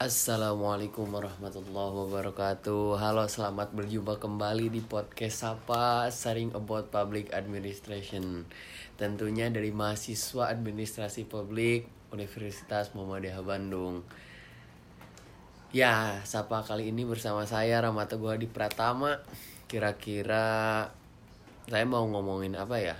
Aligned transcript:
Assalamualaikum 0.00 1.12
warahmatullahi 1.12 1.92
wabarakatuh. 1.92 2.96
Halo 2.96 3.28
selamat 3.28 3.76
berjumpa 3.76 4.16
kembali 4.16 4.72
di 4.72 4.80
podcast 4.80 5.44
Sapa 5.44 6.08
Sharing 6.08 6.56
About 6.56 6.88
Public 6.88 7.36
Administration. 7.36 8.48
Tentunya 8.96 9.52
dari 9.52 9.68
mahasiswa 9.76 10.48
administrasi 10.48 11.28
publik 11.28 11.84
Universitas 12.16 12.96
Muhammadiyah 12.96 13.44
Bandung. 13.44 14.00
Ya, 15.68 16.24
Sapa 16.24 16.64
kali 16.64 16.88
ini 16.88 17.04
bersama 17.04 17.44
saya 17.44 17.84
Rahmat 17.84 18.16
Teguh 18.16 18.32
Hadi 18.32 18.48
Pratama. 18.48 19.20
Kira-kira 19.68 20.88
saya 21.68 21.84
mau 21.84 22.08
ngomongin 22.08 22.56
apa 22.56 22.80
ya? 22.80 22.96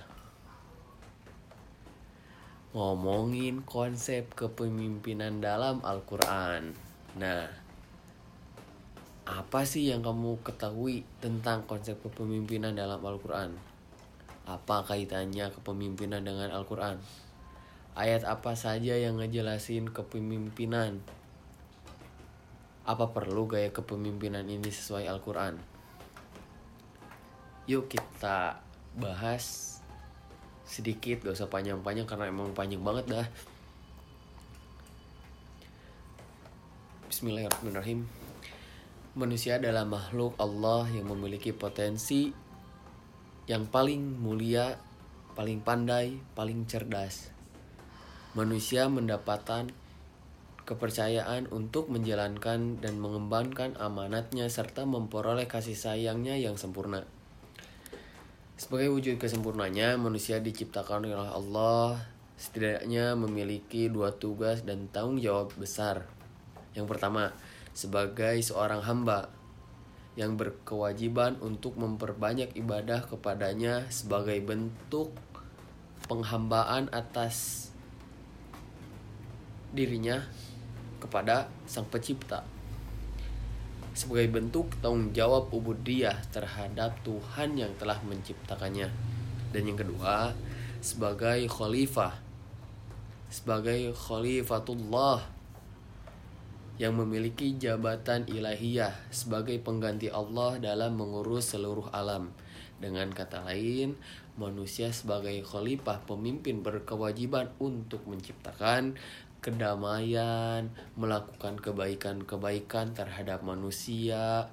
Ngomongin 2.77 3.65
konsep 3.65 4.37
kepemimpinan 4.37 5.41
dalam 5.41 5.81
Al-Quran 5.81 6.80
Nah, 7.19 7.43
apa 9.27 9.67
sih 9.67 9.91
yang 9.91 9.99
kamu 9.99 10.39
ketahui 10.47 11.03
tentang 11.19 11.67
konsep 11.67 11.99
kepemimpinan 11.99 12.71
dalam 12.71 13.03
Al-Quran? 13.03 13.51
Apa 14.47 14.87
kaitannya 14.87 15.51
kepemimpinan 15.51 16.23
dengan 16.23 16.55
Al-Quran? 16.55 17.03
Ayat 17.91 18.23
apa 18.23 18.55
saja 18.55 18.95
yang 18.95 19.19
ngejelasin 19.19 19.91
kepemimpinan? 19.91 21.03
Apa 22.87 23.11
perlu 23.11 23.45
gaya 23.45 23.69
kepemimpinan 23.75 24.47
ini 24.47 24.71
sesuai 24.71 25.11
Al-Quran? 25.11 25.59
Yuk 27.67 27.91
kita 27.91 28.63
bahas 28.95 29.77
sedikit, 30.63 31.27
gak 31.27 31.35
usah 31.35 31.51
panjang-panjang 31.51 32.07
karena 32.07 32.31
emang 32.31 32.55
panjang 32.55 32.79
banget 32.79 33.19
dah. 33.19 33.27
Bismillahirrahmanirrahim. 37.21 38.09
Manusia 39.13 39.61
adalah 39.61 39.85
makhluk 39.85 40.33
Allah 40.41 40.89
yang 40.89 41.05
memiliki 41.05 41.53
potensi 41.53 42.33
yang 43.45 43.69
paling 43.69 44.17
mulia, 44.17 44.73
paling 45.37 45.61
pandai, 45.61 46.17
paling 46.33 46.65
cerdas. 46.65 47.29
Manusia 48.33 48.89
mendapatkan 48.89 49.69
kepercayaan 50.65 51.45
untuk 51.53 51.93
menjalankan 51.93 52.81
dan 52.81 52.97
mengembangkan 52.97 53.77
amanatnya 53.77 54.49
serta 54.49 54.89
memperoleh 54.89 55.45
kasih 55.45 55.77
sayangnya 55.77 56.41
yang 56.41 56.57
sempurna. 56.57 57.05
Sebagai 58.57 58.89
wujud 58.97 59.21
kesempurnanya, 59.21 59.93
manusia 59.93 60.41
diciptakan 60.41 61.05
oleh 61.05 61.29
Allah 61.29 62.01
setidaknya 62.41 63.13
memiliki 63.13 63.93
dua 63.93 64.09
tugas 64.09 64.65
dan 64.65 64.89
tanggung 64.89 65.21
jawab 65.21 65.53
besar 65.61 66.09
yang 66.71 66.87
pertama, 66.87 67.35
sebagai 67.75 68.39
seorang 68.39 68.83
hamba 68.83 69.31
yang 70.15 70.35
berkewajiban 70.35 71.39
untuk 71.39 71.79
memperbanyak 71.79 72.51
ibadah 72.59 73.07
kepadanya 73.07 73.87
sebagai 73.87 74.39
bentuk 74.43 75.15
penghambaan 76.11 76.91
atas 76.91 77.67
dirinya 79.71 80.27
kepada 80.99 81.47
Sang 81.63 81.87
Pencipta. 81.87 82.43
Sebagai 83.91 84.31
bentuk 84.31 84.71
tanggung 84.79 85.11
jawab 85.11 85.51
ubudiyah 85.51 86.15
terhadap 86.31 86.95
Tuhan 87.03 87.59
yang 87.59 87.71
telah 87.75 87.99
menciptakannya. 88.03 88.87
Dan 89.51 89.61
yang 89.67 89.79
kedua, 89.79 90.31
sebagai 90.79 91.47
khalifah. 91.47 92.15
Sebagai 93.31 93.95
khalifatullah 93.95 95.40
yang 96.81 96.97
memiliki 96.97 97.53
jabatan 97.61 98.25
ilahiyah 98.25 98.89
sebagai 99.13 99.53
pengganti 99.61 100.09
Allah 100.09 100.57
dalam 100.57 100.97
mengurus 100.97 101.53
seluruh 101.53 101.93
alam. 101.93 102.33
Dengan 102.81 103.13
kata 103.13 103.45
lain, 103.45 103.93
manusia 104.33 104.89
sebagai 104.89 105.45
khalifah 105.45 106.01
pemimpin 106.09 106.65
berkewajiban 106.65 107.53
untuk 107.61 108.01
menciptakan 108.09 108.97
kedamaian, 109.45 110.73
melakukan 110.97 111.61
kebaikan-kebaikan 111.61 112.97
terhadap 112.97 113.45
manusia, 113.45 114.49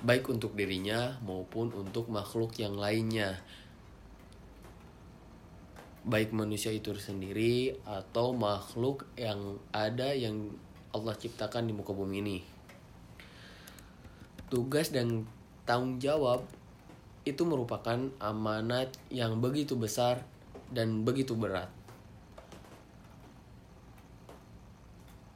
baik 0.00 0.32
untuk 0.32 0.56
dirinya 0.56 1.20
maupun 1.20 1.76
untuk 1.76 2.08
makhluk 2.08 2.56
yang 2.56 2.72
lainnya 2.72 3.36
baik 6.00 6.32
manusia 6.32 6.72
itu 6.72 6.96
sendiri 6.96 7.76
atau 7.84 8.32
makhluk 8.32 9.04
yang 9.20 9.60
ada 9.68 10.16
yang 10.16 10.48
Allah 10.96 11.12
ciptakan 11.14 11.68
di 11.68 11.76
muka 11.76 11.92
bumi 11.92 12.24
ini. 12.24 12.38
Tugas 14.48 14.90
dan 14.90 15.28
tanggung 15.68 16.02
jawab 16.02 16.42
itu 17.22 17.44
merupakan 17.44 18.10
amanat 18.18 18.96
yang 19.12 19.38
begitu 19.38 19.76
besar 19.76 20.24
dan 20.72 21.04
begitu 21.04 21.36
berat. 21.36 21.68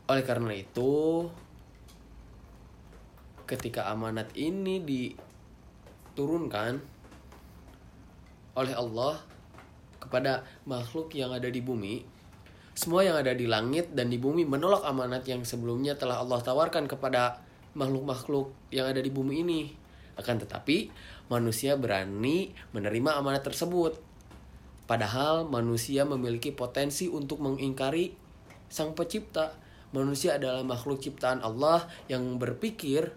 Oleh 0.09 0.25
karena 0.25 0.53
itu, 0.53 1.29
ketika 3.45 3.93
amanat 3.93 4.33
ini 4.37 4.81
diturunkan 4.81 6.81
oleh 8.55 8.75
Allah 8.75 9.34
kepada 10.15 10.47
makhluk 10.63 11.11
yang 11.19 11.35
ada 11.35 11.51
di 11.51 11.59
bumi, 11.59 12.07
semua 12.71 13.03
yang 13.03 13.19
ada 13.19 13.35
di 13.35 13.51
langit 13.51 13.99
dan 13.99 14.07
di 14.07 14.15
bumi 14.15 14.47
menolak 14.47 14.87
amanat 14.87 15.27
yang 15.27 15.43
sebelumnya 15.43 15.99
telah 15.99 16.23
Allah 16.23 16.39
tawarkan 16.39 16.87
kepada 16.87 17.43
makhluk-makhluk 17.75 18.55
yang 18.71 18.87
ada 18.87 19.03
di 19.03 19.11
bumi 19.11 19.43
ini. 19.43 19.75
Akan 20.15 20.39
tetapi, 20.39 20.95
manusia 21.27 21.75
berani 21.75 22.55
menerima 22.71 23.19
amanat 23.19 23.43
tersebut. 23.43 23.99
Padahal 24.87 25.51
manusia 25.51 26.07
memiliki 26.07 26.55
potensi 26.55 27.11
untuk 27.11 27.43
mengingkari 27.43 28.15
Sang 28.71 28.95
Pencipta. 28.95 29.59
Manusia 29.91 30.39
adalah 30.39 30.63
makhluk 30.63 31.03
ciptaan 31.03 31.43
Allah 31.43 31.91
yang 32.07 32.39
berpikir 32.39 33.11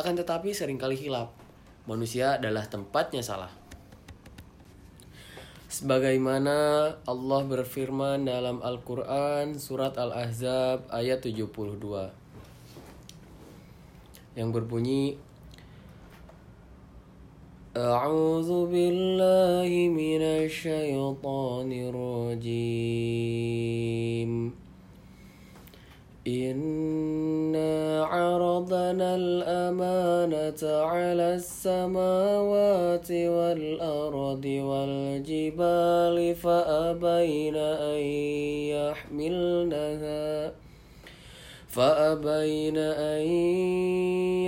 akan 0.00 0.16
tetapi 0.16 0.56
sering 0.56 0.80
kali 0.80 0.96
hilap. 0.96 1.36
Manusia 1.84 2.40
adalah 2.40 2.64
tempatnya 2.64 3.20
salah. 3.20 3.61
Sebagaimana 5.71 6.95
Allah 7.03 7.41
berfirman 7.43 8.23
dalam 8.23 8.63
Al-Quran 8.63 9.59
surat 9.59 9.99
Al-Ahzab 9.99 10.87
ayat 10.87 11.27
72 11.27 11.43
Yang 14.39 14.49
berbunyi 14.55 15.19
A'udzu 17.77 18.71
billahi 18.71 19.91
minasyaitonir 19.91 21.93
rajim 21.93 23.57
إنا 26.27 27.00
على 30.62 31.34
السماوات 31.34 33.10
والأرض 33.10 34.44
والجبال 34.44 36.34
فأبين 36.34 37.56
أن 37.56 38.00
يحملنها 38.76 40.52
فأبين 41.68 42.76
أن 42.78 43.22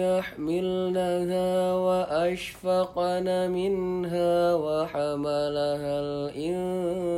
يحملنها 0.04 1.74
وأشفقن 1.74 3.50
منها 3.50 4.54
وحملها 4.54 6.00
الإنسان 6.00 7.14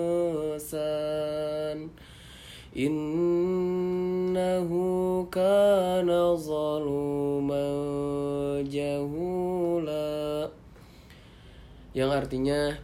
innahu 2.76 4.44
kana 5.32 6.36
zaluman 6.36 7.85
yang 11.96 12.12
artinya 12.12 12.76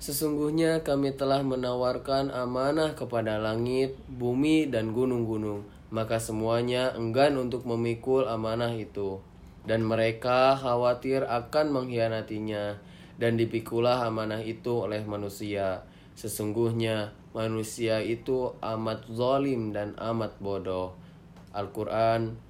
sesungguhnya 0.00 0.80
kami 0.80 1.12
telah 1.12 1.44
menawarkan 1.44 2.32
amanah 2.32 2.96
kepada 2.96 3.36
langit, 3.36 4.00
bumi 4.08 4.72
dan 4.72 4.96
gunung-gunung. 4.96 5.68
Maka 5.92 6.16
semuanya 6.16 6.96
enggan 6.96 7.36
untuk 7.36 7.68
memikul 7.68 8.24
amanah 8.24 8.72
itu. 8.72 9.20
Dan 9.68 9.84
mereka 9.84 10.56
khawatir 10.56 11.28
akan 11.28 11.76
mengkhianatinya 11.76 12.80
dan 13.20 13.36
dipikulah 13.36 14.00
amanah 14.08 14.40
itu 14.40 14.88
oleh 14.88 15.04
manusia. 15.04 15.84
Sesungguhnya 16.16 17.12
manusia 17.36 18.00
itu 18.00 18.56
amat 18.64 19.12
zalim 19.12 19.76
dan 19.76 19.92
amat 20.00 20.40
bodoh. 20.40 20.96
Al-Quran 21.52 22.40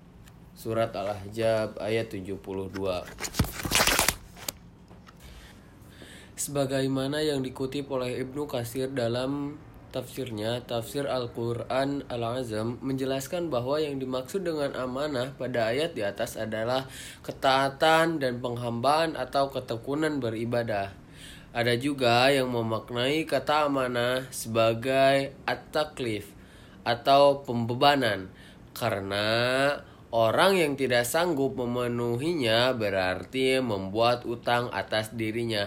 Surat 0.54 0.94
Al-Ahzab 0.94 1.78
ayat 1.82 2.10
72 2.10 3.57
Sebagaimana 6.38 7.18
yang 7.18 7.42
dikutip 7.42 7.90
oleh 7.90 8.22
Ibnu 8.22 8.46
Kasir 8.46 8.94
dalam 8.94 9.58
Tafsirnya, 9.88 10.62
tafsir 10.68 11.08
Al-Quran 11.08 12.06
Al-Azam 12.06 12.78
menjelaskan 12.78 13.50
bahwa 13.50 13.82
yang 13.82 13.98
dimaksud 13.98 14.46
dengan 14.46 14.76
amanah 14.78 15.34
pada 15.34 15.74
ayat 15.74 15.98
di 15.98 16.06
atas 16.06 16.38
adalah 16.38 16.86
ketaatan 17.26 18.22
dan 18.22 18.38
penghambaan 18.38 19.18
atau 19.18 19.50
ketekunan 19.50 20.22
beribadah. 20.22 20.94
Ada 21.50 21.74
juga 21.74 22.30
yang 22.30 22.54
memaknai 22.54 23.26
kata 23.26 23.66
amanah 23.66 24.28
sebagai 24.30 25.34
at-taklif 25.42 26.30
atau 26.86 27.42
pembebanan 27.42 28.30
karena 28.78 29.26
orang 30.14 30.54
yang 30.54 30.76
tidak 30.78 31.08
sanggup 31.08 31.58
memenuhinya 31.58 32.76
berarti 32.76 33.58
membuat 33.58 34.28
utang 34.28 34.68
atas 34.70 35.16
dirinya. 35.16 35.66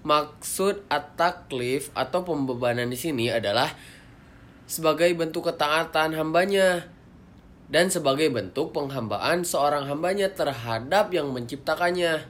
Maksud 0.00 0.88
at-taklif 0.88 1.92
atau 1.92 2.24
pembebanan 2.24 2.88
di 2.88 2.96
sini 2.96 3.28
adalah 3.28 3.68
sebagai 4.64 5.12
bentuk 5.12 5.52
ketaatan 5.52 6.16
hambanya 6.16 6.88
dan 7.68 7.92
sebagai 7.92 8.32
bentuk 8.32 8.72
penghambaan 8.72 9.44
seorang 9.44 9.84
hambanya 9.86 10.32
terhadap 10.32 11.12
yang 11.12 11.30
menciptakannya. 11.30 12.24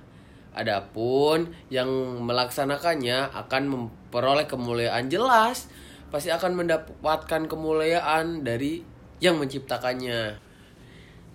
Adapun 0.51 1.55
yang 1.71 1.89
melaksanakannya 2.27 3.31
akan 3.31 3.63
memperoleh 3.71 4.51
kemuliaan 4.51 5.07
jelas, 5.07 5.71
pasti 6.11 6.35
akan 6.35 6.59
mendapatkan 6.59 7.47
kemuliaan 7.47 8.43
dari 8.43 8.83
yang 9.23 9.39
menciptakannya. 9.39 10.43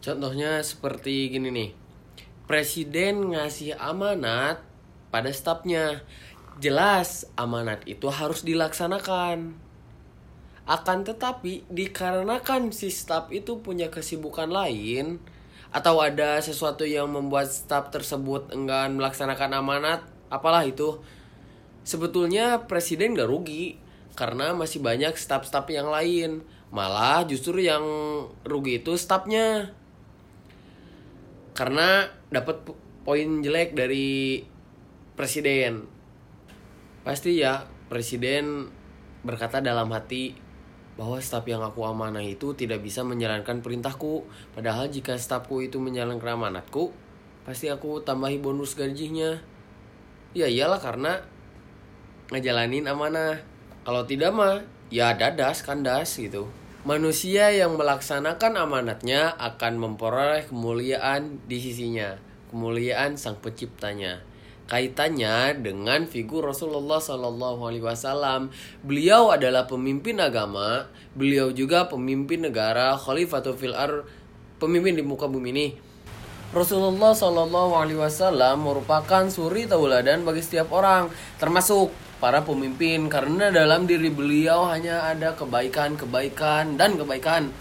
Contohnya 0.04 0.60
seperti 0.62 1.32
gini 1.32 1.50
nih. 1.50 1.72
Presiden 2.46 3.34
ngasih 3.34 3.74
amanat 3.80 4.62
pada 5.16 5.32
stafnya 5.32 6.04
jelas 6.60 7.24
amanat 7.40 7.88
itu 7.88 8.12
harus 8.12 8.44
dilaksanakan. 8.44 9.56
Akan 10.68 11.08
tetapi 11.08 11.64
dikarenakan 11.72 12.76
si 12.76 12.92
staf 12.92 13.32
itu 13.32 13.64
punya 13.64 13.88
kesibukan 13.88 14.52
lain 14.52 15.24
atau 15.72 16.04
ada 16.04 16.44
sesuatu 16.44 16.84
yang 16.84 17.16
membuat 17.16 17.48
staf 17.48 17.96
tersebut 17.96 18.52
enggan 18.52 19.00
melaksanakan 19.00 19.56
amanat, 19.56 20.04
apalah 20.28 20.68
itu. 20.68 21.00
Sebetulnya 21.88 22.68
presiden 22.68 23.16
gak 23.16 23.32
rugi 23.32 23.80
karena 24.20 24.52
masih 24.52 24.84
banyak 24.84 25.16
staf-staf 25.16 25.72
yang 25.72 25.88
lain. 25.88 26.44
Malah 26.76 27.24
justru 27.24 27.64
yang 27.64 27.88
rugi 28.44 28.84
itu 28.84 29.00
stafnya. 29.00 29.72
Karena 31.56 32.04
dapat 32.28 32.68
poin 33.08 33.40
jelek 33.40 33.78
dari 33.78 34.44
presiden 35.16 35.96
Pasti 37.06 37.38
ya, 37.38 37.70
presiden 37.86 38.66
berkata 39.22 39.62
dalam 39.62 39.94
hati 39.94 40.34
bahwa 40.98 41.22
staf 41.22 41.46
yang 41.46 41.62
aku 41.62 41.86
amanah 41.86 42.26
itu 42.26 42.58
tidak 42.58 42.82
bisa 42.82 43.06
menjalankan 43.06 43.62
perintahku. 43.62 44.26
Padahal 44.58 44.90
jika 44.90 45.14
stafku 45.14 45.62
itu 45.62 45.78
menjalankan 45.78 46.34
amanatku, 46.34 46.90
pasti 47.46 47.70
aku 47.70 48.02
tambahi 48.02 48.42
bonus 48.42 48.74
gajinya. 48.74 49.38
Ya 50.34 50.50
iyalah 50.50 50.82
karena 50.82 51.22
ngejalanin 52.34 52.90
amanah. 52.90 53.38
Kalau 53.86 54.10
tidak 54.10 54.34
mah, 54.34 54.66
ya 54.90 55.14
dadas 55.14 55.62
kandas 55.62 56.18
gitu. 56.18 56.50
Manusia 56.90 57.54
yang 57.54 57.78
melaksanakan 57.78 58.66
amanatnya 58.66 59.30
akan 59.38 59.78
memperoleh 59.78 60.50
kemuliaan 60.50 61.38
di 61.46 61.62
sisinya, 61.62 62.18
kemuliaan 62.50 63.14
sang 63.14 63.38
penciptanya 63.38 64.26
kaitannya 64.66 65.62
dengan 65.62 66.10
figur 66.10 66.46
Rasulullah 66.50 66.98
Sallallahu 66.98 67.62
Alaihi 67.70 67.86
Wasallam. 67.86 68.50
Beliau 68.82 69.30
adalah 69.30 69.70
pemimpin 69.70 70.18
agama, 70.18 70.90
beliau 71.14 71.54
juga 71.54 71.86
pemimpin 71.86 72.46
negara, 72.50 72.98
khalifatul 72.98 73.58
fil 73.58 73.78
ar, 73.78 74.06
pemimpin 74.58 74.98
di 74.98 75.04
muka 75.06 75.30
bumi 75.30 75.50
ini. 75.54 75.68
Rasulullah 76.54 77.14
Sallallahu 77.14 77.74
Alaihi 77.78 78.00
Wasallam 78.00 78.66
merupakan 78.66 79.28
suri 79.30 79.70
tauladan 79.70 80.26
bagi 80.26 80.42
setiap 80.42 80.74
orang, 80.74 81.12
termasuk 81.38 81.92
para 82.18 82.42
pemimpin, 82.42 83.12
karena 83.12 83.52
dalam 83.52 83.86
diri 83.86 84.08
beliau 84.08 84.66
hanya 84.72 85.04
ada 85.12 85.36
kebaikan-kebaikan 85.36 86.80
dan 86.80 86.96
kebaikan. 86.96 87.52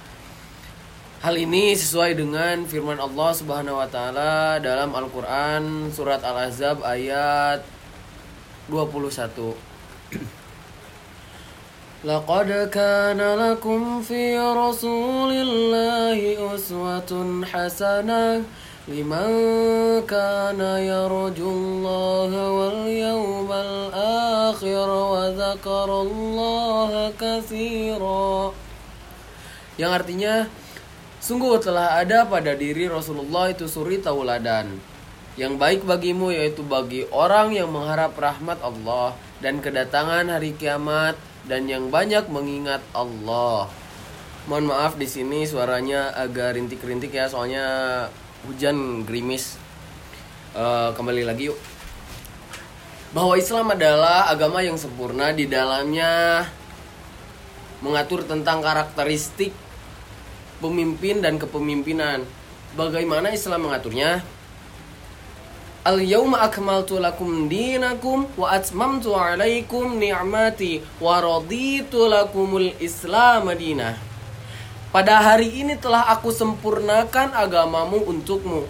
Hal 1.25 1.41
ini 1.41 1.73
sesuai 1.73 2.21
dengan 2.21 2.69
firman 2.69 3.01
Allah 3.01 3.33
Subhanahu 3.33 3.81
wa 3.81 3.89
taala 3.89 4.61
dalam 4.61 4.93
Al-Qur'an 4.93 5.89
surat 5.89 6.21
Al-Ahzab 6.21 6.85
ayat 6.85 7.65
21. 8.69 9.57
Laqad 12.05 12.69
kana 12.69 13.41
lakum 13.41 14.05
fi 14.05 14.37
Rasulillahi 14.37 16.37
uswatun 16.45 17.41
hasanah 17.41 18.45
liman 18.85 19.33
kana 20.05 20.77
yarjullaha 20.77 22.43
wal 22.53 22.85
yawmal 22.85 23.97
akhir 24.53 24.89
wa 24.93 25.33
dzakarallaha 25.33 27.17
katsira. 27.17 28.53
Yang 29.81 29.93
artinya 30.05 30.45
Sungguh 31.25 31.57
telah 31.57 31.97
ada 32.05 32.29
pada 32.29 32.53
diri 32.53 32.85
Rasulullah 32.85 33.49
itu 33.49 33.65
suri 33.65 33.97
tauladan 33.97 34.77
yang 35.41 35.57
baik 35.57 35.89
bagimu 35.89 36.29
yaitu 36.29 36.61
bagi 36.61 37.09
orang 37.09 37.57
yang 37.57 37.73
mengharap 37.73 38.13
rahmat 38.13 38.61
Allah 38.61 39.17
dan 39.41 39.65
kedatangan 39.65 40.29
hari 40.29 40.53
kiamat 40.53 41.17
dan 41.49 41.65
yang 41.65 41.89
banyak 41.89 42.29
mengingat 42.29 42.85
Allah. 42.93 43.73
Mohon 44.45 44.77
maaf 44.77 45.01
di 45.01 45.09
sini 45.09 45.49
suaranya 45.49 46.13
agak 46.13 46.61
rintik-rintik 46.61 47.17
ya 47.17 47.25
soalnya 47.33 47.65
hujan 48.45 49.09
gerimis. 49.09 49.57
Uh, 50.53 50.93
kembali 50.93 51.25
lagi 51.25 51.49
yuk. 51.49 51.59
Bahwa 53.17 53.41
Islam 53.41 53.73
adalah 53.73 54.29
agama 54.29 54.61
yang 54.61 54.77
sempurna 54.77 55.33
di 55.33 55.49
dalamnya 55.49 56.45
mengatur 57.81 58.29
tentang 58.29 58.61
karakteristik 58.61 59.64
pemimpin 60.65 61.21
dan 61.21 61.37
kepemimpinan. 61.37 62.25
Bagaimana 62.73 63.37
Islam 63.37 63.69
mengaturnya? 63.69 64.25
Al 65.85 66.01
yauma 66.01 66.41
akmaltu 66.41 66.97
lakum 66.97 67.45
dinakum 67.45 68.25
wa 68.41 68.57
atmamtu 68.57 69.13
alaikum 69.13 70.01
ni'mati 70.01 70.81
wa 70.97 71.21
raditu 71.21 72.09
lakumul 72.09 72.73
Islam 72.81 73.53
madinah. 73.53 74.01
Pada 74.89 75.21
hari 75.21 75.61
ini 75.61 75.77
telah 75.77 76.09
aku 76.09 76.33
sempurnakan 76.33 77.37
agamamu 77.37 78.01
untukmu 78.09 78.65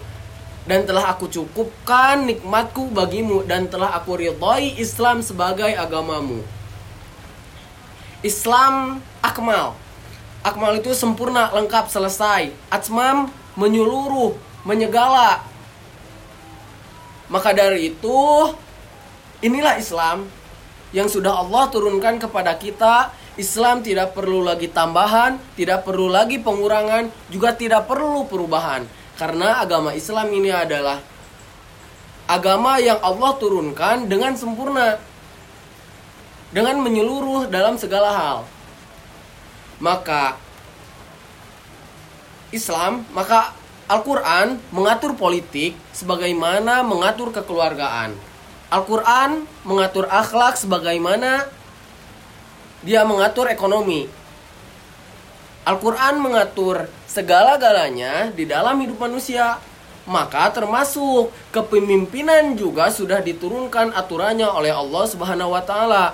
dan 0.67 0.83
telah 0.83 1.15
aku 1.15 1.31
cukupkan 1.31 2.27
nikmatku 2.27 2.91
bagimu 2.91 3.47
dan 3.47 3.71
telah 3.71 3.95
aku 3.95 4.19
ridhai 4.19 4.75
Islam 4.75 5.23
sebagai 5.23 5.71
agamamu. 5.71 6.43
Islam 8.25 8.99
akmal 9.23 9.84
Akmal 10.45 10.77
itu 10.77 10.93
sempurna, 10.93 11.49
lengkap, 11.49 11.89
selesai. 11.89 12.53
Atmam 12.69 13.33
menyeluruh, 13.57 14.37
menyegala. 14.61 15.41
Maka 17.33 17.49
dari 17.49 17.89
itu, 17.89 18.53
inilah 19.41 19.81
Islam 19.81 20.29
yang 20.93 21.09
sudah 21.09 21.41
Allah 21.41 21.65
turunkan 21.73 22.21
kepada 22.21 22.53
kita. 22.61 23.09
Islam 23.41 23.81
tidak 23.81 24.13
perlu 24.13 24.45
lagi 24.45 24.69
tambahan, 24.69 25.41
tidak 25.57 25.81
perlu 25.81 26.13
lagi 26.13 26.37
pengurangan, 26.37 27.09
juga 27.33 27.57
tidak 27.57 27.89
perlu 27.89 28.29
perubahan. 28.29 28.85
Karena 29.17 29.65
agama 29.65 29.97
Islam 29.97 30.29
ini 30.29 30.53
adalah 30.53 31.01
agama 32.29 32.77
yang 32.77 33.01
Allah 33.01 33.33
turunkan 33.41 34.05
dengan 34.05 34.37
sempurna. 34.37 35.01
Dengan 36.53 36.85
menyeluruh 36.85 37.49
dalam 37.49 37.81
segala 37.81 38.13
hal 38.13 38.37
maka 39.79 40.39
Islam, 42.55 43.03
maka 43.11 43.51
Al-Quran 43.85 44.57
mengatur 44.73 45.13
politik 45.13 45.77
sebagaimana 45.93 46.81
mengatur 46.81 47.29
kekeluargaan. 47.29 48.17
Al-Quran 48.73 49.45
mengatur 49.61 50.09
akhlak 50.09 50.57
sebagaimana 50.57 51.45
dia 52.81 53.05
mengatur 53.05 53.45
ekonomi. 53.51 54.09
Al-Quran 55.65 56.21
mengatur 56.21 56.89
segala-galanya 57.05 58.33
di 58.33 58.45
dalam 58.45 58.77
hidup 58.81 59.01
manusia. 59.01 59.57
Maka 60.05 60.53
termasuk 60.53 61.33
kepemimpinan 61.49 62.53
juga 62.53 62.93
sudah 62.93 63.25
diturunkan 63.25 63.89
aturannya 63.89 64.45
oleh 64.45 64.69
Allah 64.69 65.05
Subhanahu 65.09 65.57
wa 65.57 65.65
taala. 65.65 66.13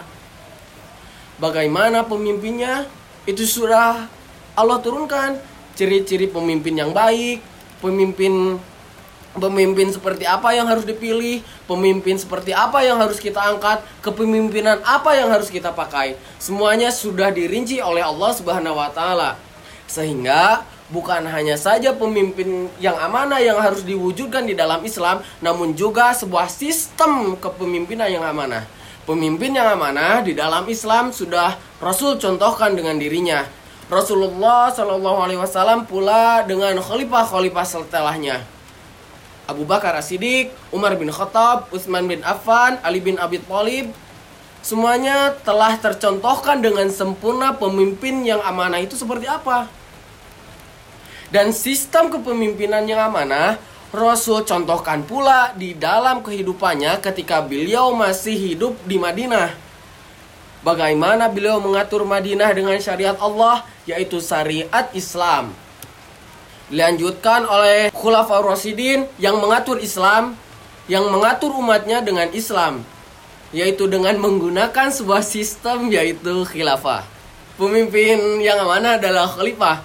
Bagaimana 1.35 2.07
pemimpinnya? 2.07 2.87
Itu 3.29 3.45
sudah 3.45 4.09
Allah 4.57 4.77
turunkan 4.81 5.37
ciri-ciri 5.77 6.27
pemimpin 6.27 6.75
yang 6.77 6.91
baik, 6.91 7.41
pemimpin 7.79 8.59
pemimpin 9.31 9.87
seperti 9.87 10.27
apa 10.27 10.51
yang 10.51 10.67
harus 10.67 10.83
dipilih, 10.83 11.39
pemimpin 11.63 12.19
seperti 12.19 12.51
apa 12.51 12.83
yang 12.83 12.99
harus 12.99 13.21
kita 13.21 13.39
angkat, 13.39 13.79
kepemimpinan 14.03 14.83
apa 14.83 15.15
yang 15.15 15.31
harus 15.31 15.47
kita 15.47 15.71
pakai. 15.71 16.19
Semuanya 16.35 16.91
sudah 16.91 17.31
dirinci 17.31 17.79
oleh 17.79 18.03
Allah 18.03 18.31
Subhanahu 18.35 18.75
wa 18.75 18.91
taala. 18.91 19.39
Sehingga 19.87 20.67
bukan 20.91 21.23
hanya 21.31 21.55
saja 21.55 21.95
pemimpin 21.95 22.67
yang 22.83 22.99
amanah 22.99 23.39
yang 23.39 23.55
harus 23.59 23.83
diwujudkan 23.87 24.43
di 24.43 24.55
dalam 24.55 24.83
Islam, 24.83 25.23
namun 25.39 25.71
juga 25.75 26.11
sebuah 26.11 26.51
sistem 26.51 27.39
kepemimpinan 27.39 28.11
yang 28.11 28.23
amanah. 28.27 28.67
Pemimpin 29.07 29.55
yang 29.55 29.65
amanah 29.71 30.21
di 30.21 30.35
dalam 30.35 30.67
Islam 30.67 31.09
sudah 31.15 31.70
Rasul 31.81 32.21
contohkan 32.21 32.77
dengan 32.77 33.01
dirinya. 33.01 33.41
Rasulullah 33.89 34.69
Shallallahu 34.69 35.17
Alaihi 35.17 35.41
Wasallam 35.41 35.89
pula 35.89 36.45
dengan 36.45 36.77
khalifah-khalifah 36.77 37.65
setelahnya. 37.65 38.45
Abu 39.49 39.65
Bakar 39.65 39.97
As-Siddiq, 39.97 40.53
Umar 40.69 40.93
bin 40.95 41.09
Khattab, 41.09 41.73
Utsman 41.73 42.05
bin 42.05 42.21
Affan, 42.21 42.77
Ali 42.85 43.01
bin 43.01 43.17
Abi 43.17 43.41
Thalib, 43.41 43.91
semuanya 44.61 45.33
telah 45.41 45.75
tercontohkan 45.75 46.61
dengan 46.61 46.87
sempurna 46.93 47.57
pemimpin 47.57 48.23
yang 48.23 48.39
amanah 48.45 48.79
itu 48.79 48.93
seperti 48.93 49.25
apa. 49.25 49.65
Dan 51.33 51.49
sistem 51.49 52.13
kepemimpinan 52.13 52.85
yang 52.85 53.09
amanah 53.09 53.57
Rasul 53.91 54.47
contohkan 54.47 55.03
pula 55.03 55.51
di 55.57 55.75
dalam 55.75 56.23
kehidupannya 56.23 57.03
ketika 57.03 57.43
beliau 57.43 57.91
masih 57.91 58.37
hidup 58.37 58.79
di 58.87 58.95
Madinah. 58.95 59.70
Bagaimana 60.61 61.25
beliau 61.25 61.57
mengatur 61.57 62.05
Madinah 62.05 62.53
dengan 62.53 62.77
syariat 62.77 63.17
Allah 63.17 63.65
yaitu 63.89 64.21
syariat 64.21 64.93
Islam. 64.93 65.57
Dilanjutkan 66.69 67.49
oleh 67.49 67.89
Khulafaur 67.89 68.45
Rasidin 68.45 69.09
yang 69.17 69.41
mengatur 69.41 69.81
Islam, 69.81 70.37
yang 70.85 71.09
mengatur 71.09 71.51
umatnya 71.57 71.99
dengan 72.05 72.29
Islam, 72.31 72.85
yaitu 73.51 73.89
dengan 73.89 74.15
menggunakan 74.21 74.93
sebuah 74.93 75.25
sistem 75.25 75.89
yaitu 75.89 76.45
khilafah. 76.45 77.03
Pemimpin 77.57 78.39
yang 78.39 78.61
amanah 78.61 79.01
adalah 79.01 79.27
khalifah. 79.33 79.83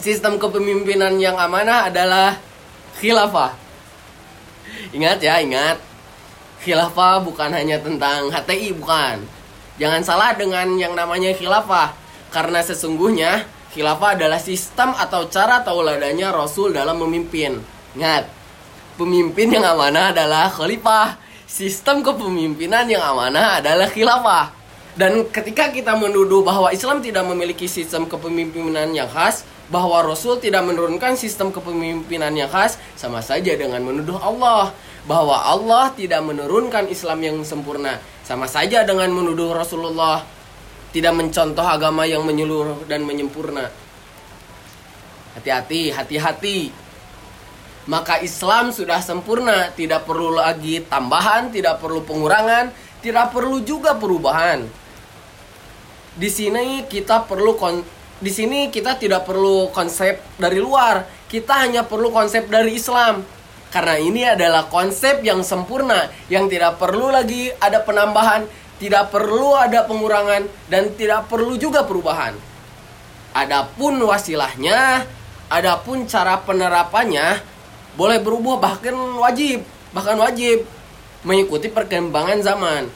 Sistem 0.00 0.40
kepemimpinan 0.40 1.14
yang 1.20 1.38
amanah 1.38 1.92
adalah 1.92 2.40
khilafah. 2.98 3.54
Ingat 4.96 5.22
ya, 5.22 5.38
ingat. 5.44 5.78
Khilafah 6.64 7.22
bukan 7.22 7.52
hanya 7.52 7.78
tentang 7.78 8.32
HTI, 8.32 8.74
bukan. 8.74 9.43
Jangan 9.80 10.02
salah 10.06 10.30
dengan 10.38 10.70
yang 10.78 10.94
namanya 10.94 11.34
khilafah. 11.34 11.94
Karena 12.30 12.62
sesungguhnya 12.62 13.46
Khilafah 13.74 14.14
adalah 14.14 14.38
sistem 14.38 14.94
atau 14.94 15.26
cara 15.26 15.58
tauladanya 15.66 16.30
Rasul 16.30 16.70
dalam 16.70 16.94
memimpin. 16.94 17.58
Ingat, 17.98 18.30
pemimpin 18.94 19.50
yang 19.50 19.66
amanah 19.66 20.14
adalah 20.14 20.46
khalifah. 20.46 21.18
Sistem 21.50 22.06
kepemimpinan 22.06 22.86
yang 22.86 23.02
amanah 23.02 23.58
adalah 23.58 23.90
khilafah. 23.90 24.54
Dan 24.94 25.26
ketika 25.26 25.74
kita 25.74 25.98
menuduh 25.98 26.46
bahwa 26.46 26.70
Islam 26.70 27.02
tidak 27.02 27.26
memiliki 27.26 27.66
sistem 27.66 28.06
kepemimpinan 28.06 28.94
yang 28.94 29.10
khas, 29.10 29.42
bahwa 29.66 30.06
Rasul 30.06 30.38
tidak 30.38 30.62
menurunkan 30.62 31.18
sistem 31.18 31.50
kepemimpinan 31.50 32.30
yang 32.30 32.46
khas, 32.46 32.78
sama 32.94 33.26
saja 33.26 33.58
dengan 33.58 33.82
menuduh 33.82 34.22
Allah 34.22 34.70
bahwa 35.04 35.34
Allah 35.34 35.90
tidak 35.98 36.22
menurunkan 36.22 36.86
Islam 36.88 37.18
yang 37.26 37.36
sempurna, 37.42 37.98
sama 38.24 38.48
saja 38.48 38.88
dengan 38.88 39.12
menuduh 39.12 39.52
Rasulullah 39.52 40.24
tidak 40.96 41.12
mencontoh 41.12 41.66
agama 41.66 42.08
yang 42.08 42.24
menyeluruh 42.24 42.88
dan 42.88 43.04
menyempurna. 43.04 43.68
Hati-hati, 45.36 45.92
hati-hati. 45.92 46.58
Maka 47.84 48.24
Islam 48.24 48.72
sudah 48.72 49.04
sempurna, 49.04 49.68
tidak 49.76 50.08
perlu 50.08 50.40
lagi 50.40 50.80
tambahan, 50.88 51.52
tidak 51.52 51.84
perlu 51.84 52.00
pengurangan, 52.00 52.72
tidak 53.04 53.28
perlu 53.28 53.60
juga 53.60 53.92
perubahan. 53.98 54.64
Di 56.16 56.30
sini 56.30 56.86
kita 56.88 57.28
perlu 57.28 57.58
kon 57.58 57.84
di 58.22 58.30
sini 58.32 58.70
kita 58.72 58.96
tidak 58.96 59.28
perlu 59.28 59.68
konsep 59.74 60.16
dari 60.40 60.62
luar, 60.62 61.04
kita 61.28 61.66
hanya 61.66 61.84
perlu 61.84 62.08
konsep 62.08 62.48
dari 62.48 62.78
Islam. 62.78 63.33
Karena 63.74 63.98
ini 63.98 64.22
adalah 64.22 64.70
konsep 64.70 65.26
yang 65.26 65.42
sempurna, 65.42 66.06
yang 66.30 66.46
tidak 66.46 66.78
perlu 66.78 67.10
lagi 67.10 67.50
ada 67.58 67.82
penambahan, 67.82 68.46
tidak 68.78 69.10
perlu 69.10 69.58
ada 69.58 69.82
pengurangan 69.82 70.46
dan 70.70 70.94
tidak 70.94 71.26
perlu 71.26 71.58
juga 71.58 71.82
perubahan. 71.82 72.38
Adapun 73.34 73.98
wasilahnya, 73.98 75.02
adapun 75.50 76.06
cara 76.06 76.38
penerapannya 76.46 77.42
boleh 77.98 78.22
berubah 78.22 78.62
bahkan 78.62 78.94
wajib, 79.18 79.66
bahkan 79.90 80.22
wajib 80.22 80.62
mengikuti 81.26 81.66
perkembangan 81.66 82.46
zaman. 82.46 82.86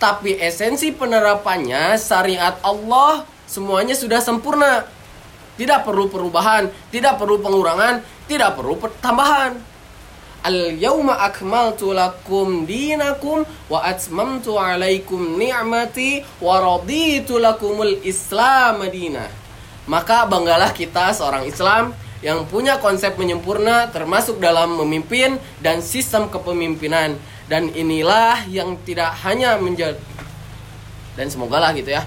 Tapi 0.00 0.40
esensi 0.40 0.88
penerapannya 0.88 2.00
syariat 2.00 2.56
Allah 2.64 3.28
semuanya 3.44 3.92
sudah 3.92 4.24
sempurna. 4.24 4.88
Tidak 5.60 5.84
perlu 5.84 6.08
perubahan, 6.08 6.72
tidak 6.88 7.20
perlu 7.20 7.44
pengurangan, 7.44 8.00
tidak 8.24 8.56
perlu 8.56 8.80
tambahan. 9.04 9.71
Al 10.42 10.74
yauma 10.74 11.22
akmaltu 11.22 11.94
lakum 11.94 12.66
dinakum 12.66 13.46
wa 13.70 13.78
atmamtu 13.86 14.58
alaikum 14.58 15.38
ni'mati 15.38 16.26
wa 16.42 16.58
raditu 16.58 17.38
lakumul 17.38 18.02
Islam 18.02 18.82
madinah. 18.82 19.30
Maka 19.86 20.26
banggalah 20.26 20.74
kita 20.74 21.14
seorang 21.14 21.46
Islam 21.46 21.94
yang 22.26 22.42
punya 22.50 22.82
konsep 22.82 23.14
menyempurna 23.18 23.90
termasuk 23.94 24.42
dalam 24.42 24.74
memimpin 24.82 25.38
dan 25.62 25.78
sistem 25.78 26.26
kepemimpinan. 26.26 27.14
Dan 27.46 27.70
inilah 27.70 28.42
yang 28.50 28.78
tidak 28.82 29.14
hanya 29.22 29.58
menjadi 29.62 29.98
dan 31.14 31.28
semoga 31.30 31.60
lah 31.62 31.70
gitu 31.76 31.94
ya. 31.94 32.02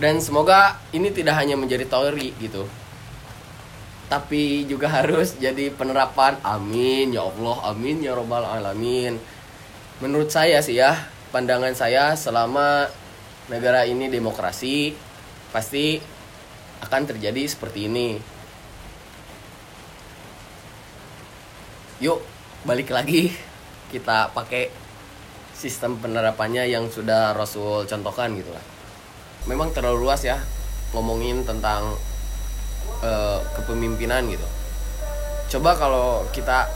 Dan 0.00 0.20
semoga 0.24 0.80
ini 0.96 1.12
tidak 1.12 1.36
hanya 1.40 1.60
menjadi 1.60 1.84
teori 1.84 2.32
gitu 2.40 2.85
tapi 4.06 4.62
juga 4.70 4.86
harus 4.86 5.34
jadi 5.34 5.74
penerapan 5.74 6.38
amin 6.46 7.10
ya 7.10 7.26
Allah 7.26 7.74
amin 7.74 8.06
ya 8.06 8.14
robbal 8.14 8.46
alamin. 8.46 9.18
Menurut 9.98 10.30
saya 10.30 10.62
sih 10.62 10.78
ya 10.78 10.94
pandangan 11.34 11.74
saya 11.74 12.14
selama 12.14 12.86
negara 13.50 13.82
ini 13.82 14.06
demokrasi 14.06 14.94
pasti 15.50 15.98
akan 16.86 17.02
terjadi 17.08 17.42
seperti 17.50 17.90
ini. 17.90 18.18
Yuk 21.98 22.22
balik 22.62 22.94
lagi. 22.94 23.34
Kita 23.86 24.34
pakai 24.34 24.70
sistem 25.56 25.96
penerapannya 25.96 26.68
yang 26.68 26.90
sudah 26.92 27.32
Rasul 27.32 27.88
contohkan 27.88 28.34
gitu 28.36 28.50
lah. 28.52 28.62
Memang 29.46 29.70
terlalu 29.72 30.06
luas 30.06 30.22
ya 30.26 30.38
ngomongin 30.94 31.42
tentang 31.46 31.96
uh, 33.06 33.38
kepemimpinan 33.54 34.26
gitu. 34.26 34.46
Coba 35.56 35.78
kalau 35.78 36.26
kita 36.34 36.66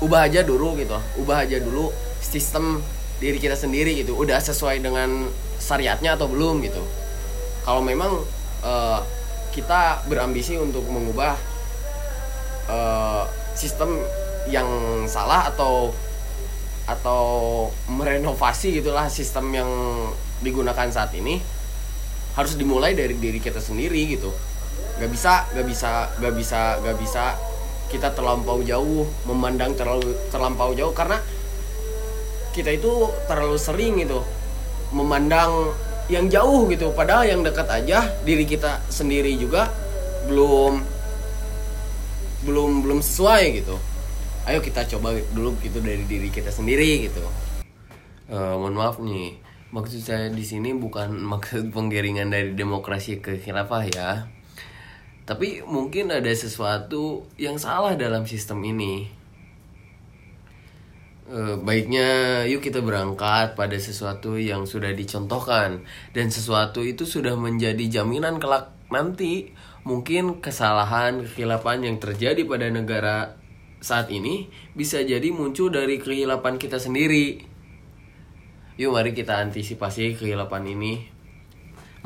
ubah 0.00 0.28
aja 0.28 0.44
dulu 0.44 0.76
gitu 0.76 0.92
ubah 1.24 1.48
aja 1.48 1.56
dulu 1.56 1.88
sistem 2.20 2.80
diri 3.20 3.36
kita 3.36 3.56
sendiri 3.56 3.92
gitu. 4.00 4.16
Udah 4.16 4.40
sesuai 4.40 4.80
dengan 4.80 5.28
syariatnya 5.60 6.16
atau 6.16 6.28
belum 6.28 6.64
gitu. 6.64 6.80
Kalau 7.64 7.84
memang 7.84 8.24
uh, 8.64 9.00
kita 9.52 10.04
berambisi 10.08 10.56
untuk 10.60 10.84
mengubah 10.88 11.36
uh, 12.68 13.24
sistem 13.56 14.04
yang 14.46 14.68
salah 15.08 15.48
atau 15.50 15.90
atau 16.86 17.22
merenovasi 17.90 18.78
gitulah 18.78 19.10
sistem 19.10 19.50
yang 19.50 19.70
digunakan 20.38 20.86
saat 20.86 21.10
ini 21.18 21.42
harus 22.38 22.54
dimulai 22.54 22.94
dari 22.94 23.16
diri 23.18 23.42
kita 23.42 23.58
sendiri 23.58 23.98
gitu 24.14 24.30
nggak 24.96 25.10
bisa 25.12 25.44
nggak 25.52 25.66
bisa 25.68 25.90
nggak 26.18 26.34
bisa 26.34 26.60
nggak 26.80 26.96
bisa 26.96 27.24
kita 27.86 28.08
terlampau 28.16 28.64
jauh 28.64 29.06
memandang 29.28 29.76
terlalu 29.76 30.16
terlampau 30.32 30.72
jauh 30.74 30.90
karena 30.96 31.20
kita 32.56 32.72
itu 32.72 33.12
terlalu 33.28 33.60
sering 33.60 34.00
gitu 34.00 34.24
memandang 34.94 35.76
yang 36.06 36.30
jauh 36.30 36.70
gitu. 36.70 36.94
Padahal 36.94 37.26
yang 37.26 37.40
dekat 37.42 37.66
aja 37.66 38.06
diri 38.22 38.46
kita 38.46 38.82
sendiri 38.86 39.34
juga 39.34 39.70
belum 40.30 40.82
belum 42.46 42.70
belum 42.86 43.00
sesuai 43.02 43.42
gitu. 43.62 43.76
Ayo 44.46 44.62
kita 44.62 44.86
coba 44.86 45.18
dulu 45.34 45.58
gitu 45.58 45.82
dari 45.82 46.06
diri 46.06 46.30
kita 46.30 46.54
sendiri 46.54 47.10
gitu. 47.10 47.22
Uh, 48.26 48.58
mohon 48.58 48.74
maaf 48.74 48.98
nih 48.98 49.38
maksud 49.70 50.02
saya 50.02 50.26
di 50.30 50.42
sini 50.42 50.74
bukan 50.74 51.14
maksud 51.32 51.70
penggiringan 51.74 52.30
dari 52.30 52.54
demokrasi 52.54 53.22
ke 53.22 53.38
khilafah 53.42 53.82
ya 53.90 54.08
tapi 55.26 55.58
mungkin 55.66 56.14
ada 56.14 56.30
sesuatu 56.30 57.26
yang 57.34 57.58
salah 57.58 57.98
dalam 57.98 58.30
sistem 58.30 58.62
ini. 58.62 59.10
E, 61.26 61.58
baiknya 61.58 62.42
yuk 62.46 62.62
kita 62.62 62.78
berangkat 62.78 63.58
pada 63.58 63.74
sesuatu 63.74 64.38
yang 64.38 64.62
sudah 64.62 64.94
dicontohkan 64.94 65.82
dan 66.14 66.30
sesuatu 66.30 66.86
itu 66.86 67.02
sudah 67.02 67.34
menjadi 67.34 67.90
jaminan 67.90 68.38
kelak 68.38 68.70
nanti 68.94 69.50
mungkin 69.82 70.38
kesalahan 70.38 71.26
kekhilafan 71.26 71.82
yang 71.82 71.98
terjadi 71.98 72.46
pada 72.46 72.70
negara 72.70 73.34
saat 73.82 74.06
ini 74.14 74.46
bisa 74.78 75.02
jadi 75.02 75.34
muncul 75.34 75.74
dari 75.74 75.98
kehilapan 75.98 76.62
kita 76.62 76.78
sendiri. 76.78 77.42
Yuk 78.78 78.94
mari 78.94 79.10
kita 79.10 79.42
antisipasi 79.42 80.14
kehilapan 80.14 80.62
ini. 80.70 81.10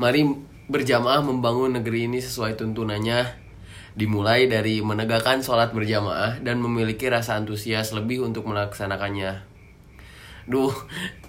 Mari 0.01 0.50
berjamaah 0.71 1.19
membangun 1.19 1.75
negeri 1.75 2.07
ini 2.07 2.23
sesuai 2.23 2.55
tuntunannya. 2.55 3.43
Dimulai 3.91 4.47
dari 4.47 4.79
menegakkan 4.79 5.43
sholat 5.43 5.75
berjamaah 5.75 6.39
dan 6.39 6.63
memiliki 6.63 7.11
rasa 7.11 7.35
antusias 7.35 7.91
lebih 7.91 8.23
untuk 8.23 8.47
melaksanakannya. 8.47 9.43
Duh, 10.47 10.71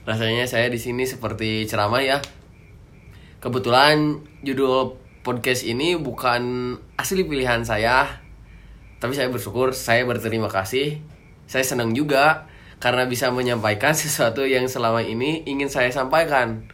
rasanya 0.07 0.47
saya 0.47 0.71
di 0.71 0.79
sini 0.79 1.03
seperti 1.03 1.67
ceramah 1.67 2.07
ya. 2.07 2.19
Kebetulan 3.43 4.23
judul 4.47 4.95
podcast 5.27 5.67
ini 5.67 5.99
bukan 5.99 6.75
asli 6.95 7.27
pilihan 7.27 7.67
saya, 7.67 8.23
tapi 9.03 9.19
saya 9.19 9.27
bersyukur, 9.35 9.75
saya 9.75 10.07
berterima 10.07 10.47
kasih. 10.47 11.03
Saya 11.51 11.67
senang 11.67 11.91
juga 11.91 12.47
karena 12.79 13.11
bisa 13.11 13.35
menyampaikan 13.35 13.95
sesuatu 13.99 14.47
yang 14.47 14.71
selama 14.71 15.03
ini 15.03 15.43
ingin 15.51 15.67
saya 15.67 15.91
sampaikan. 15.91 16.71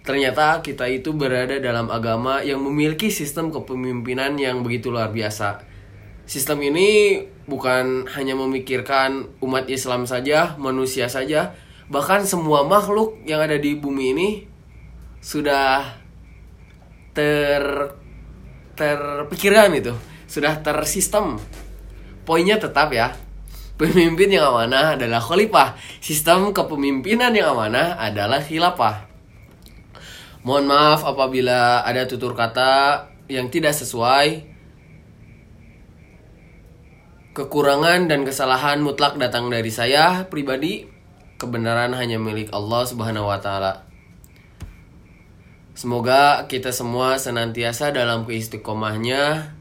Ternyata 0.00 0.64
kita 0.64 0.88
itu 0.88 1.12
berada 1.12 1.60
dalam 1.60 1.92
agama 1.92 2.40
yang 2.40 2.64
memiliki 2.64 3.12
sistem 3.12 3.52
kepemimpinan 3.52 4.40
yang 4.40 4.64
begitu 4.64 4.88
luar 4.88 5.12
biasa. 5.12 5.60
Sistem 6.24 6.62
ini 6.62 7.20
bukan 7.44 8.06
hanya 8.14 8.38
memikirkan 8.38 9.28
umat 9.42 9.66
Islam 9.66 10.06
saja, 10.06 10.54
manusia 10.56 11.10
saja, 11.10 11.52
bahkan 11.90 12.22
semua 12.22 12.62
makhluk 12.62 13.18
yang 13.26 13.42
ada 13.42 13.58
di 13.58 13.74
bumi 13.74 14.04
ini 14.14 14.28
sudah 15.20 16.00
ter 17.12 17.92
terpikirkan 18.78 19.74
itu 19.76 19.92
sudah 20.30 20.62
tersistem. 20.62 21.36
Poinnya 22.22 22.62
tetap 22.62 22.94
ya, 22.94 23.18
pemimpin 23.74 24.30
yang 24.30 24.54
amanah 24.54 24.94
adalah 24.94 25.18
khalifah. 25.18 25.74
Sistem 25.98 26.54
kepemimpinan 26.54 27.34
yang 27.34 27.58
amanah 27.58 27.98
adalah 27.98 28.38
khilafah. 28.38 29.09
Mohon 30.40 30.64
maaf 30.72 31.00
apabila 31.04 31.84
ada 31.84 32.08
tutur 32.08 32.32
kata 32.32 33.04
yang 33.28 33.52
tidak 33.52 33.76
sesuai. 33.76 34.48
Kekurangan 37.36 38.08
dan 38.10 38.24
kesalahan 38.24 38.80
mutlak 38.80 39.20
datang 39.20 39.52
dari 39.52 39.68
saya 39.68 40.26
pribadi. 40.26 40.88
Kebenaran 41.36 41.96
hanya 41.96 42.20
milik 42.20 42.52
Allah 42.52 42.84
Subhanahu 42.84 43.28
wa 43.28 43.40
taala. 43.40 43.88
Semoga 45.72 46.44
kita 46.44 46.76
semua 46.76 47.16
senantiasa 47.16 47.88
dalam 47.94 48.28
keistiqomahnya 48.28 49.56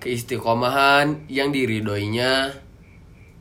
keistiqomahan 0.00 1.28
yang 1.28 1.52
diridhoinya 1.52 2.56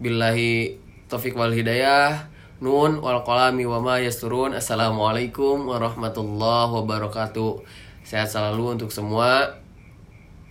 billahi 0.02 0.76
taufik 1.08 1.38
wal 1.38 1.54
hidayah 1.54 2.28
nun 2.62 3.04
wal 3.04 3.26
qalami 3.28 3.68
wa 3.68 3.84
ma 3.84 3.96
yasturun. 4.00 4.56
Assalamualaikum 4.56 5.68
warahmatullahi 5.68 6.72
wabarakatuh. 6.72 7.64
Sehat 8.08 8.32
selalu 8.32 8.80
untuk 8.80 8.94
semua. 8.94 9.60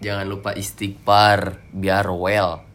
Jangan 0.04 0.26
lupa 0.28 0.52
istighfar 0.52 1.64
biar 1.72 2.10
well 2.12 2.73